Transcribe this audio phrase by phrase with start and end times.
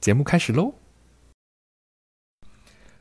[0.00, 0.72] 节目开始喽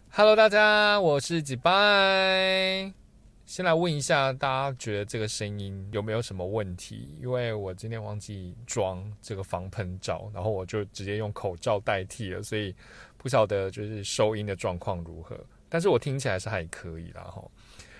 [0.09, 3.06] ！Hello，大家，我是几拜。
[3.47, 7.15] 先来问一下，大家觉得这个声音有没有什么问题？
[7.17, 12.75] 因为我今天忘记装这个防喷罩，然后我就直接用口罩代替了，所以
[13.17, 15.39] 不晓得就是收音的状况如何。
[15.69, 17.41] 但是我听起来是还可以啦，哈。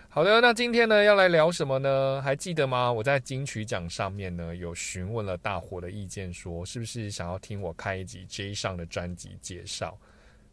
[0.09, 2.21] 好的，那今天呢要来聊什么呢？
[2.21, 2.91] 还记得吗？
[2.91, 9.97] 我在金曲奖上面呢有询问了大伙的意见，说是不是想要听我开一集 J 上的专辑介绍？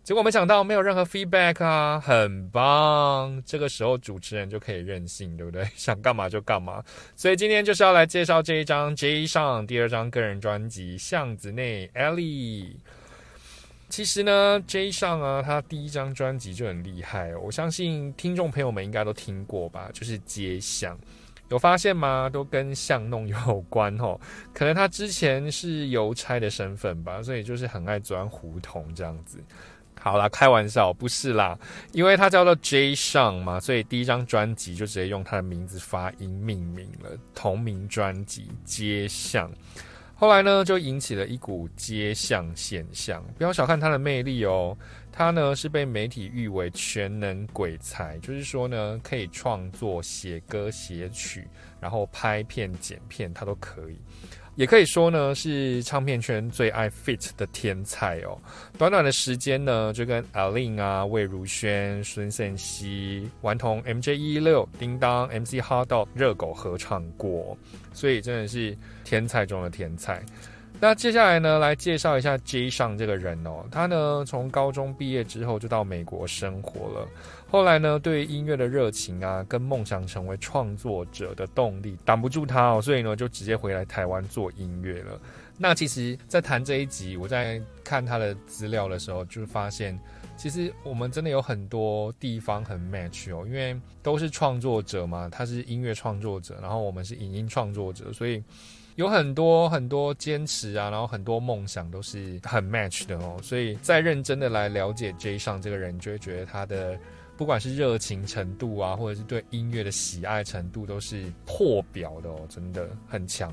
[0.05, 3.43] 结果没想到没有任何 feedback 啊，很棒！
[3.47, 5.67] 这个时候主持人就可以任性，对不对？
[5.75, 6.85] 想干嘛就干嘛。
[7.17, 12.67] 所以今天就是要来介绍这一张 J 上第二张个人专辑《巷子内 Ellie》。
[13.89, 19.89] 其实呢，J 上啊，他第一张专辑就很厉害，我相信听众朋友们应该都听过吧？
[19.95, 20.99] 就是街巷，
[21.49, 22.29] 有发现吗？
[22.31, 24.21] 都跟巷弄有关哦。
[24.53, 29.39] 可能他之前是邮差的身份吧，所以就是很爱钻胡同这样子。
[30.05, 31.59] 好啦，开玩笑，不是啦，
[31.93, 39.51] 因为他叫做 J 上嘛，所以第一张专辑就直接用他的名字发音命名了，同名专辑《街巷》。
[40.15, 43.25] 后来呢，就引起了一股街巷现象。
[43.39, 44.77] 不要小看他的魅力哦，
[45.11, 51.49] 他呢是被媒体誉为全能鬼才，就是说呢，可以创作、写歌、写曲，
[51.81, 53.97] 然后拍片、剪片，他都可以。
[54.57, 58.39] 也可以说呢，是唱片圈最爱 fit 的天才哦。
[58.79, 67.57] 短短的时间呢，就跟 Alin 啊、魏如萱、孙盛熙、顽童 MJ 一六、叮当、MC Hotdog、热狗合唱过，
[67.93, 70.23] 所以真的是天才中的天才。
[70.87, 73.65] 那接下来呢，来介绍一下 J 上这个人哦。
[73.71, 77.09] 他呢，从高中毕业之后就到美国生活了。
[77.49, 85.19] 后来呢，对音乐的热情啊，跟梦想成为创作者的动力挡不住他哦，所以呢，就直接回来台湾做音乐了。
[85.57, 89.99] 那其实，在谈这一集，我在看他的资料的时候，就发现，
[90.37, 98.43] 其实我们真的有很多地方很 match 哦，因为都是创作者嘛，他是音乐创作者，然后我们是影音创作者，所以
[98.97, 103.39] 有很多很多坚持啊，然后很多梦想都是很 match 的哦。
[103.43, 106.99] 所以再认真的来了解 J 上这个人，就会觉得他的。
[107.37, 113.53] 不管是热情程度啊，或者是对音乐的喜爱程度，都是破表的哦，真的很强。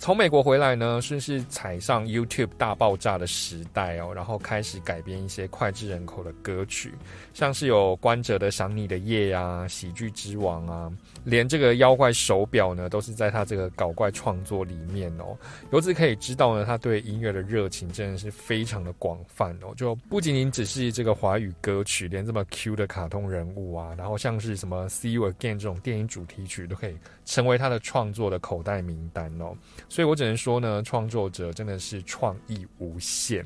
[0.00, 6.94] 从美国回来呢，顺势踩上 YouTube 大爆炸的时代哦，然后开始改编一些脍炙人口的歌曲，
[7.34, 10.90] 像是有关喆的《想你的夜》呀，《喜剧之王》啊，
[11.22, 15.36] 连这个妖怪手表呢，都是在他这个搞怪创作里面哦。
[15.70, 26.96] 由此可以知道呢，他对音乐的热情真的是非常的广泛哦，就不仅仅只是这个华语歌曲，连这么 Q 的卡通人物啊，然后像是什么《See You Again》这种电影主题曲，都可以
[27.26, 29.54] 成为他的创作的口袋名单哦。
[29.90, 33.44] 所以我只能说呢，创作者真的是创意无限。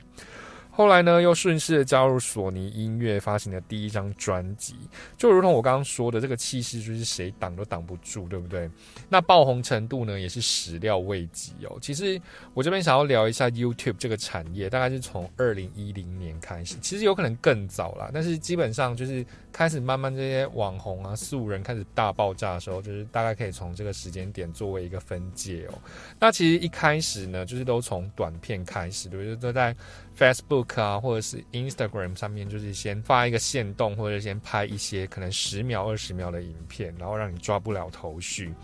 [0.76, 4.74] 后来呢，又顺势的加入索尼音乐，发行的第一张专辑，
[5.16, 8.68] 就如同我刚刚说的，这个气势就是谁挡都挡不住，对不对？
[9.08, 11.78] 那爆红程度呢，也是始料未及哦。
[11.80, 12.20] 其实
[12.54, 25.78] 我这边想要聊一下 YouTube 这个产业，大概是从二零一零年开始，其实有可能更早啦，但是基本上就是开始慢慢这些网红啊、素人开始大爆炸的时候，就是大概可以从这个时间点作为一个分界哦。
[26.18, 29.36] 那其实一开始呢，就是都从短片开始，对不对？
[29.36, 29.72] 都在。
[30.16, 38.54] Facebook 啊，或者是 Instagram 上面，就是先发一个线动，或者先拍一些可能十秒、二十秒的影片，然后让你抓不了头绪。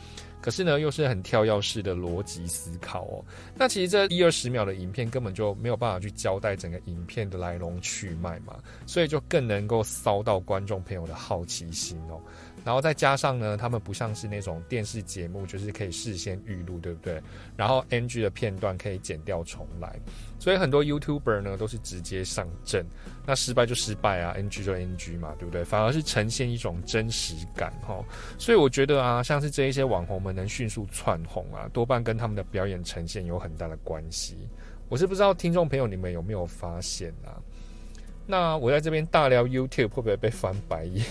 [0.43, 3.23] 可是呢，又是很跳跃式的逻辑思考哦。
[3.55, 12.19] 那其实这一二十秒的影片根本就没有办法去交代整个影片的来龙去脉嘛，所以就更能够骚到观众朋友的好奇心哦。
[12.65, 17.21] 然后再加上呢，他们不像是那种电视节目，就是可以事先预录，对不对？
[17.57, 19.99] 然后 NG 的片段可以剪掉重来，
[20.39, 22.85] 所以很多 YouTuber 呢都是直接上阵，
[23.27, 25.65] 那失败就失败啊，NG 就 NG 嘛，对不对？
[25.65, 28.05] 反而是呈现一种真实感哈。
[28.39, 34.37] 所以我觉得啊，像是这一些网红们能迅速窜红啊，多半跟他们的表演呈现有很大的关系。
[34.89, 37.39] 我是不知道听众朋友你们有没有发现啊？
[38.27, 41.05] 那我在这边大聊 YouTube 会不会被翻白眼？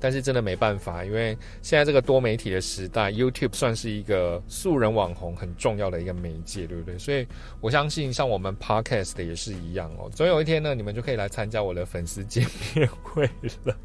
[0.00, 6.96] 但是真的没办法，因为现在这个多媒体的时代，YouTube 算是一个素人网红很重要的一个媒介，对不对？
[6.96, 7.26] 所以
[7.60, 10.08] 我相信，像我们 Podcast 也是一样哦。
[10.14, 12.46] 总有一天呢，你们就可以来参加我的粉丝见
[12.76, 13.28] 面会
[13.64, 13.76] 了。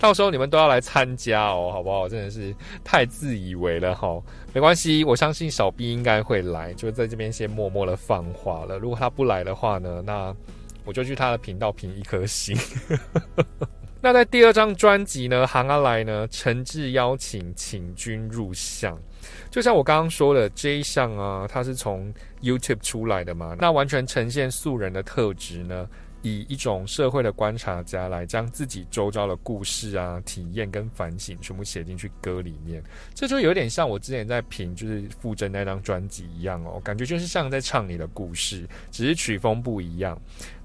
[0.00, 2.08] 到时候你们都要来参加哦，好不好？
[2.08, 2.52] 真的是
[2.82, 4.20] 太自以为了哈，
[4.52, 8.76] 没关系，我相信小 B 应该会来，就在这边先默默的放话了。
[8.76, 10.34] 如果他不来的话呢，那
[10.84, 12.56] 我就去他的频道评一颗星。
[14.04, 18.98] 那在第二张专辑呢，行阿来呢诚挚邀请请君入相，
[19.48, 22.12] 就像我刚刚说的，J 项啊，他是从
[22.42, 25.88] YouTube 出来的嘛，那完全呈现素人的特质呢，
[26.22, 32.82] 以一种社会的观察家来将自己周遭的故事啊、体验跟反省全部写进去歌里面，
[33.14, 40.20] 这就有点像我之前在评就是傅征那张专辑一样哦，感觉就是像在唱你的故事，只是曲风不一样。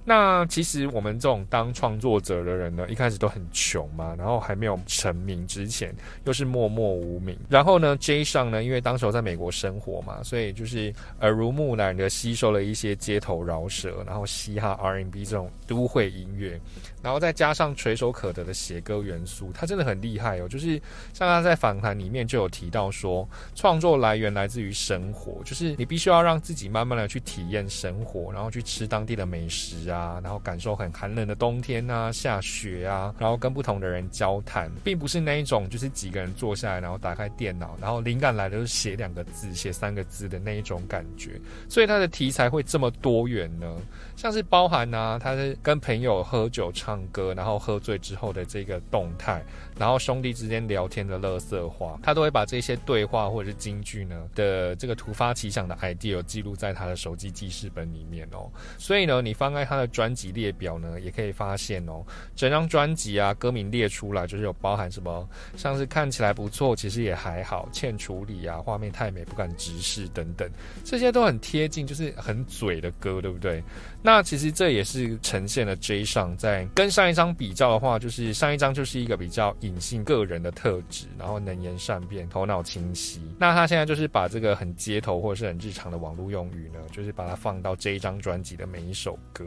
[0.10, 5.94] 那其实我们这种当创作者的人呢，一开始都很穷嘛，然后还没有成名之前，
[6.24, 7.38] 又是默默无名。
[7.50, 16.58] 然后呢，J 上呢，因为当时候在美国生活嘛，所以就是耳濡目染的吸收了一些街头饶舌，然后嘻哈 R&B 这种都会音乐，
[17.04, 20.48] 然后再加上垂手可得的写歌元素，他真的很厉害哦。
[20.48, 20.82] 就是
[21.14, 29.97] 像他在访谈里面就有提到说，创作来源来自于生活，就是你必须要让自己慢慢的去体验生活，然后去吃当地的美食啊。
[29.98, 41.40] 啊，然后感受很寒冷的冬天啊，下雪啊，然后跟不同的人交谈，并不是那一种就是几个人坐下来，然后打开电脑，然后灵感来的是写两个字、写三个字的那一种感觉。
[41.68, 43.76] 所以他的题材会这么多元呢？
[44.16, 49.44] 像是包含啊，他是跟朋友喝酒唱歌，然后喝醉之后的这个动态，
[49.78, 58.50] 然后兄弟之间聊天的乐色话，他都会把这些对话或者是京剧呢的这个突发奇想的 idea 记录在他的手机记事本里面哦。
[58.78, 62.04] 所以呢，你翻开他的专辑列表呢，也可以发现哦，
[62.36, 70.50] 整张专辑啊，歌名列出来就是有包含什么，像是看起来不错，其实也还好，欠处理啊，画面太美不敢直视等等，
[70.84, 73.64] 这些都很贴近，就是很嘴的歌，对不对？
[74.02, 83.22] 那其实这也是呈现了 J 上在跟上一张比较的话，就是上一张就是一个比较隐性个人的特质，然后能言善辩，头脑清晰。
[83.38, 89.46] 那他现在就是把这个很街头或者是很日常的网络用语呢，就是把它放到这一张专辑的每一首歌。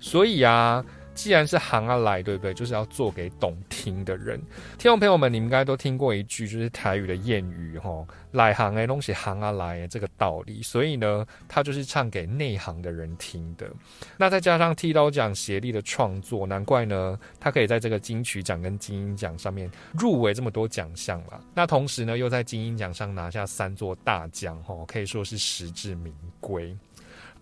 [0.00, 0.84] 所以啊，
[1.14, 2.54] 既然是行啊来，对不对？
[2.54, 4.38] 就是要做给懂听的人。
[4.78, 10.62] 听众朋友们，你们应该都听过一句就是台语的谚语，哈，来行哎，东西行啊来这个道理。
[10.62, 13.68] 所以呢，他就是唱给内行的人听的。
[14.16, 21.40] 那再加上剃刀奖协力的创作，难怪呢，他可以在这个金曲奖跟金鹰奖上面入围这么多奖项了。
[21.52, 26.76] 那同时呢，又在金鹰奖上拿下三座大奖，哈，可以说是实至名归。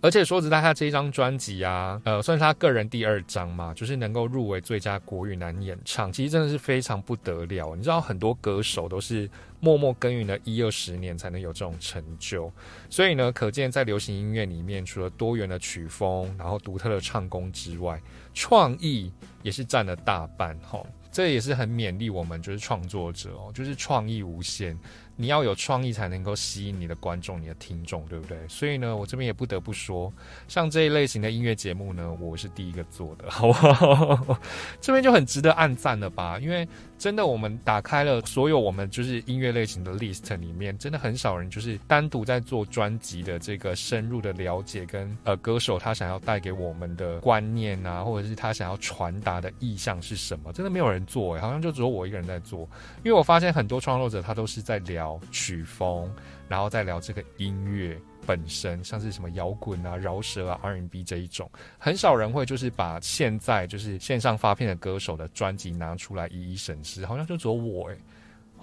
[0.03, 7.75] 而且说实在，他这一张专辑啊，呃，算是他个人第二张嘛，就是能够入围最佳国语男演唱，其实真的是非常不得了。
[7.75, 9.29] 你知道，很多歌手都是
[9.59, 12.53] 默默耕耘了一二十年才能有这种成就，
[12.89, 18.01] 所以呢，可见在流行音乐里面，除了多元的曲风，然后独特的唱功之外，
[18.33, 19.11] 创意
[19.43, 20.57] 也是占了大半。
[20.59, 24.79] 哈，这也是很勉励我们，就是创作者哦，就是创意无限。
[25.17, 28.37] 你要有创意才能够吸引你的观众、你的听众，对不对？
[28.49, 30.13] 所以呢，我这边也不得不说，
[30.47, 34.39] 像这一类型的音乐节目呢，我是第一个做的， 好不好？
[34.81, 36.39] 这边就很值得按赞了吧？
[36.39, 36.69] 因为
[36.99, 52.69] 真的，我们打开了所有我们就是音乐类型的 list 里面，真的很少人就是单独在做专辑的这个深入的了解，跟呃歌手他想要带给我们的观念啊，或者是他想要传达的意向是什么，真的没有人做，好像就只有我一个人在做。
[53.02, 55.06] 因为我发现很多创作者他都是在聊。
[55.31, 56.11] 曲风，
[56.49, 67.99] 然后再聊这个音乐本身，像是什么摇滚啊、饶舌啊、R N B 这一种，很少人会就是把现在就是线上发片的歌手的专辑拿出来一一审视，好像就只有我诶。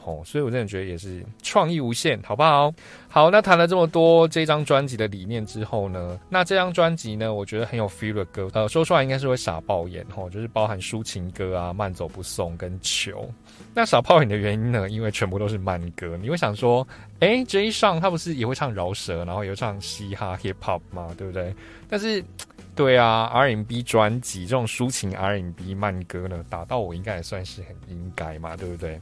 [0.05, 2.73] 哦，所以我真的觉得也是创意无限，好不好？
[3.07, 13.29] 好，那谈了这么多这张专辑的理念之后呢，那这张专辑呢，我觉得很有 feel 的歌，呃，说出来应该是会傻爆眼，吼，就是包含抒情歌啊、慢走不送跟球。
[13.73, 16.87] 那傻爆眼的原因呢，因为全部都是慢歌，你会想说，
[17.19, 21.13] 哎，J 上他不是也会唱饶舌，然后也会唱嘻哈 hip hop 吗？
[21.17, 21.53] 对不对？
[21.89, 22.23] 但是，
[22.75, 28.99] 对啊，R&B 专辑这种抒情 R&B 慢歌呢，打到我应该也算是很应该嘛，对不对？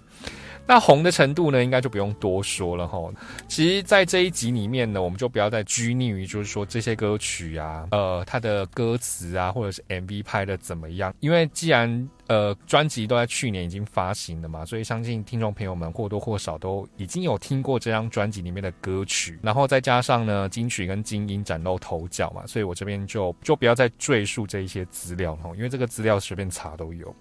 [0.68, 3.00] 那红的程度呢，应该就不用多说了哈。
[3.48, 11.14] 其实，在这一集里面呢，我们就不要再拘泥于就是说这些歌曲啊，呃，它的歌词啊，或者是 MV 拍的怎么样。
[11.20, 19.38] 因为既然呃专辑都在去年已经发行了嘛，所以相信听众朋友们或多或少都已经有听过这张专辑里面的歌曲。
[19.44, 27.14] 然后再加上呢，金曲跟金音崭露头角嘛，所以我这边就就不要再赘述这一些资料了，因为这个资料随便查都有。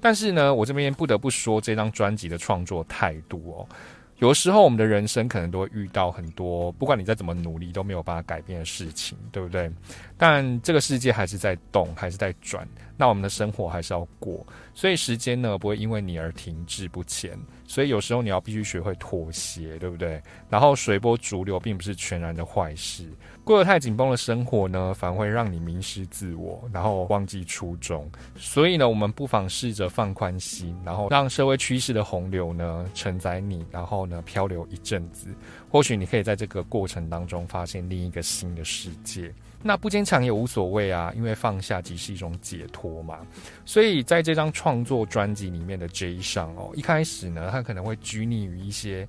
[0.00, 3.68] 但是呢，我这边不得不说这张专辑的创作态度哦，
[4.18, 9.70] 有时候我们的人生可能都会遇到很多，不管你再怎么努力都没有办法改变的事情，对不对？
[10.16, 17.38] 但这个世界还是在动，还是在转，那我们的生活还是要过，所以时间呢不会因为你而停滞不前。
[17.66, 20.22] 所以有时候你要必须学会妥协，对不对？
[20.48, 23.04] 然后随波逐流并不是全然的坏事。
[23.44, 28.10] 过得太紧绷的生活呢，反而会让你迷失自我，然后忘记初衷。
[28.36, 35.28] 所以呢，我们不妨试着放宽心，然后让社会趋势的洪流呢承载你，然后呢漂流一阵子。
[35.70, 39.32] 或许你可以在这个过程当中发现另一个新的世界。
[39.62, 43.18] 那不坚强也无所谓啊，因为放下即是一种解脱嘛。
[43.64, 49.06] 所以在这张创作专辑里面的 J 上哦，一开始呢，他可能会拘泥于一些。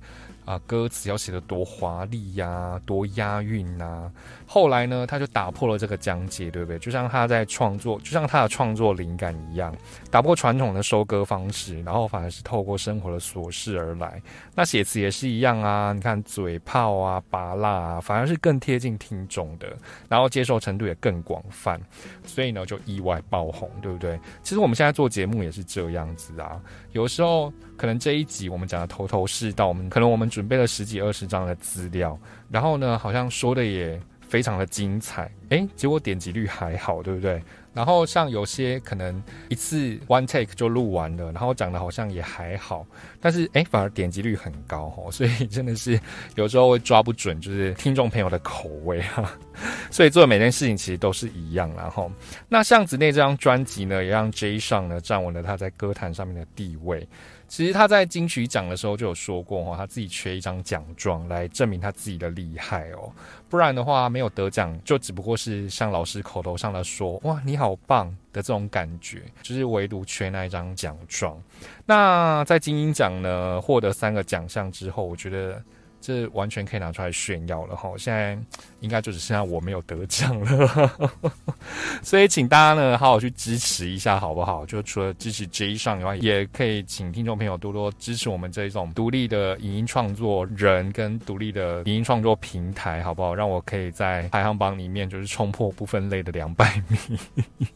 [0.48, 4.10] 啊，歌词要写的多华丽呀，多押韵呐。
[4.46, 6.78] 后来呢，他就打破了这个疆界，对不对？
[6.78, 9.76] 就像他在创作，就像他的创作灵感一样，
[10.10, 14.22] 打破传统的收割方式，然后反而是透过生活的琐事而来。
[14.54, 19.76] 那写词也是一样啊，你看嘴炮啊、拔辣啊，反而是更贴近听众的，
[20.08, 21.78] 然后接受程度也更广泛，
[22.24, 24.18] 所以呢就意外爆红，对不对？
[24.42, 26.58] 其实我们现在做节目也是这样子啊，
[26.92, 32.16] 有时候可能这一集我们讲的头头是道，我们可能我们准备了十几二十张的资料，
[32.48, 34.00] 然后呢好像说的也。
[34.28, 37.42] 非常的精彩，哎，结果点击率还好，对不对？
[37.74, 42.84] 然后像有些可能一次 one take 就录完了，然后讲的好像也还好，
[43.20, 46.00] 但是哎，反而点击率很高哦，所以真的是
[46.34, 49.30] 有时候会抓不准，就是听众朋友的口味哈。
[49.90, 52.10] 所以做的每件事情其实都是一样，然后
[52.48, 57.06] 那巷子内这张专辑呢，也让 J 上呢站稳了他在歌坛上面的地位。
[57.48, 63.10] 其实他在金曲奖的时候就有说过哈，他自己缺一张奖状来证明他自己的厉害哦，
[63.48, 71.36] 不然的话没有得奖就只不过是像老师口头上的说哇你好棒的这种感觉，就是唯独缺那一张奖状。
[71.84, 75.60] 那在精英奖呢获得三个奖项之后，我觉得。
[76.00, 77.90] 这完全可以拿出来炫耀了哈！
[77.98, 78.38] 现在
[78.80, 81.10] 应该就只剩下我没有得奖了，
[82.02, 84.64] 所以请大家呢好好去支持一下，好不好？
[84.64, 93.34] 就除了支持 J 上以外，也可以请听众朋友多多支持我们这一种独立的影音创作人跟独立的影音创作平台，好不好？
[93.34, 97.18] 让我可以在排行榜里面就是冲破不分类的两百名。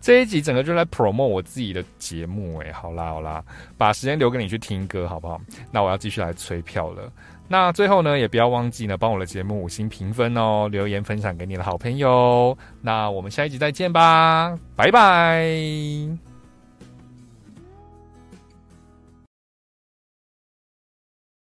[0.00, 3.44] 这一集整个就来 promote 我自己的节目，哎，好啦好啦，
[3.76, 5.40] 把时间留给你去听歌，好不好？
[5.72, 7.10] 那我要继续来催票了。
[7.48, 12.56] 那最后呢，也不要忘记呢，帮我的节目五星评分哦，留言分享给你的好朋友。
[12.82, 16.27] 那我们下一集再见吧，拜拜。